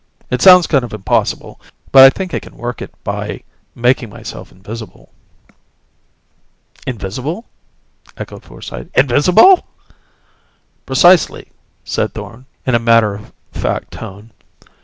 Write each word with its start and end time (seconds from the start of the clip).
It 0.31 0.41
sounds 0.41 0.65
kind 0.65 0.83
of 0.83 0.95
impossible, 0.95 1.61
but 1.91 2.01
I 2.03 2.09
think 2.09 2.33
I 2.33 2.39
can 2.39 2.57
work 2.57 2.81
it 2.81 2.91
by 3.03 3.43
making 3.75 4.09
myself 4.09 4.51
invisible." 4.51 5.11
"Invisible?" 6.87 7.45
echoed 8.17 8.41
Forsyte. 8.43 8.89
"Invisible!" 8.95 9.67
"Precisely," 10.87 11.51
said 11.85 12.15
Thorn 12.15 12.47
in 12.65 12.73
a 12.73 12.79
matter 12.79 13.13
of 13.13 13.31
fact 13.53 13.91
tone. 13.91 14.31